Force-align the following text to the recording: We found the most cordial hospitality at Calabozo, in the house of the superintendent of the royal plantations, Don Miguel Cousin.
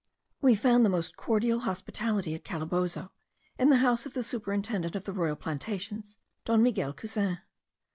We 0.41 0.55
found 0.55 0.83
the 0.83 0.89
most 0.89 1.15
cordial 1.15 1.59
hospitality 1.59 2.33
at 2.33 2.43
Calabozo, 2.43 3.11
in 3.59 3.69
the 3.69 3.75
house 3.85 4.07
of 4.07 4.13
the 4.13 4.23
superintendent 4.23 4.95
of 4.95 5.03
the 5.03 5.13
royal 5.13 5.35
plantations, 5.35 6.17
Don 6.43 6.63
Miguel 6.63 6.93
Cousin. 6.93 7.37